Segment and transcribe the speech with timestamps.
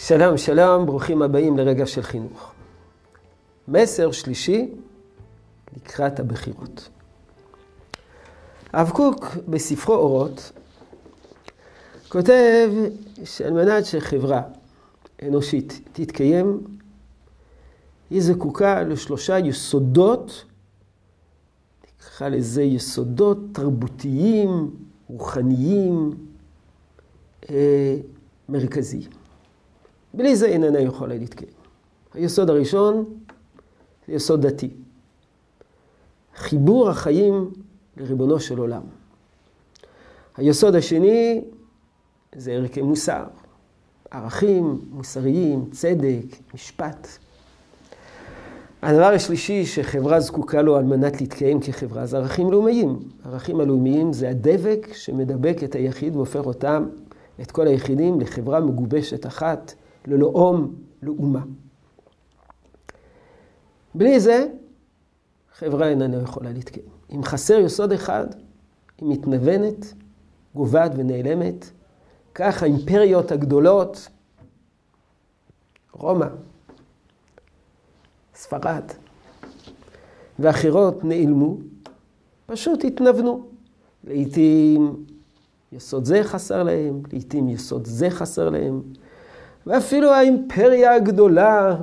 [0.00, 2.52] שלום, שלום, ברוכים הבאים לרגע של חינוך.
[3.68, 4.70] מסר שלישי
[5.76, 6.88] לקראת הבחירות.
[8.72, 10.52] הרב קוק בספרו אורות
[12.08, 12.70] כותב
[13.24, 14.42] שעל מנת שחברה
[15.22, 16.60] אנושית תתקיים,
[18.10, 20.44] היא זקוקה לשלושה יסודות,
[21.84, 24.70] נקרא לזה יסודות תרבותיים,
[25.08, 26.10] רוחניים,
[27.50, 27.96] אה,
[28.48, 29.27] מרכזיים.
[30.18, 31.52] בלי זה איננה יכולה להתקיים.
[32.14, 33.04] היסוד הראשון
[34.08, 34.70] יסוד דתי.
[36.36, 37.50] חיבור החיים
[37.96, 38.82] לריבונו של עולם.
[40.36, 41.44] היסוד השני
[42.36, 43.24] זה ערכי מוסר,
[44.10, 46.24] ערכים מוסריים, צדק,
[46.54, 47.08] משפט.
[48.82, 52.98] הדבר השלישי שחברה זקוקה לו על מנת להתקיים כחברה זה ערכים לאומיים.
[53.24, 56.88] ערכים הלאומיים זה הדבק שמדבק את היחיד והופך אותם,
[57.40, 59.74] את כל היחידים, לחברה מגובשת אחת,
[60.06, 61.44] ללאום, לאומה.
[63.94, 64.46] בלי זה,
[65.54, 66.86] חברה איננה יכולה להתקיים.
[67.14, 68.26] אם חסר יסוד אחד,
[68.98, 69.94] היא מתנוונת,
[70.54, 71.70] גוועת ונעלמת.
[72.34, 74.08] כך האימפריות הגדולות,
[75.92, 76.26] רומא,
[78.34, 78.84] ספרד
[80.38, 81.56] ואחרות נעלמו,
[82.46, 83.46] פשוט התנוונו.
[84.04, 85.04] לעתים
[85.72, 88.82] יסוד זה חסר להם, לעתים יסוד זה חסר להם.
[89.68, 91.76] ואפילו האימפריה הגדולה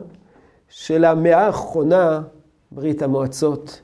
[0.69, 2.21] של המאה האחרונה,
[2.71, 3.81] ברית המועצות,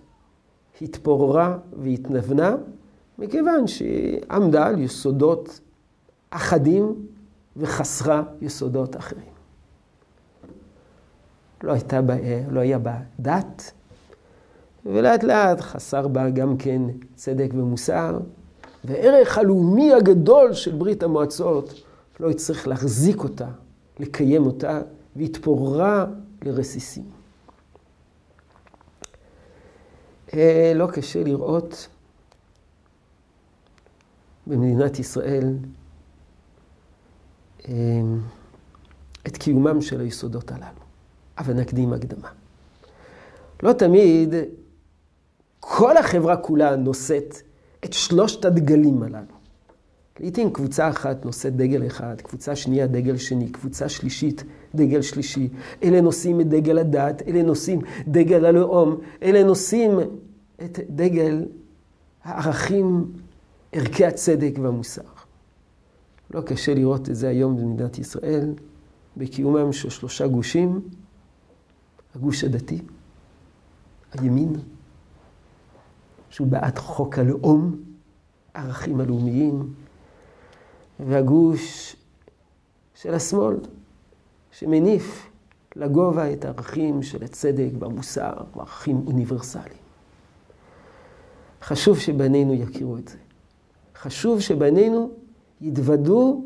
[0.82, 2.56] התפוררה והתנוונה,
[3.18, 5.60] מכיוון שהיא עמדה על יסודות
[6.30, 6.96] אחדים
[7.58, 9.32] וחסרה יסודות אחרים.
[11.64, 12.16] לא, הייתה בה,
[12.50, 13.72] לא היה בה דת,
[14.86, 16.82] ולאט לאט חסר בה גם כן
[17.16, 18.20] צדק ומוסר,
[18.84, 21.84] והערך הלאומי הגדול של ברית המועצות
[22.20, 23.48] לא הצליח להחזיק אותה
[24.02, 24.82] לקיים אותה,
[25.16, 26.06] והתפוררה
[26.42, 27.10] לרסיסים.
[30.34, 31.88] אה, לא קשה לראות
[34.48, 35.58] במדינת ישראל
[37.68, 37.74] אה,
[39.28, 40.82] את קיומם של היסודות הללו.
[41.38, 42.30] אבל נקדים הקדמה.
[43.64, 44.34] לא תמיד
[45.60, 47.36] כל החברה כולה נושאת
[47.86, 49.41] את שלושת הדגלים הללו.
[50.20, 54.44] לעתים קבוצה אחת נושאת דגל אחד, קבוצה שנייה דגל שני, קבוצה שלישית
[54.76, 55.50] דגל שלישי.
[55.84, 60.00] אלה נושאים את דגל הדת, אלה נושאים דגל הלאום, אלה נושאים
[60.64, 61.46] את דגל
[62.24, 63.12] הערכים,
[63.72, 65.02] ערכי הצדק והמוסר.
[66.34, 68.54] לא קשה לראות את זה היום במדינת ישראל,
[69.18, 70.82] בקיומם של שלושה גושים,
[72.16, 72.82] הגוש הדתי,
[74.14, 74.56] הימין,
[76.30, 77.76] שהוא בעד חוק הלאום,
[78.54, 79.74] ערכים הלאומיים,
[81.08, 81.96] והגוש
[82.96, 83.56] של השמאל,
[84.52, 85.30] שמניף
[85.76, 89.82] לגובה את הערכים של הצדק והמוסר, וערכים אוניברסליים.
[91.62, 93.18] חשוב שבנינו יכירו את זה.
[93.96, 95.12] חשוב שבנינו
[95.62, 96.44] יתוודו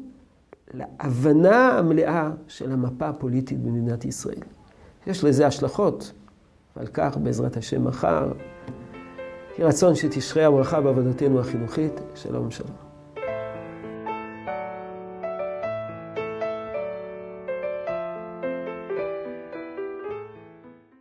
[0.73, 4.43] להבנה המלאה של המפה הפוליטית במדינת ישראל.
[5.07, 6.11] יש לזה השלכות,
[6.75, 8.31] ועל כך בעזרת השם מחר,
[9.57, 11.93] יהי רצון שתשרה הברכה בעבודתנו החינוכית.
[12.15, 12.84] שלום שלום.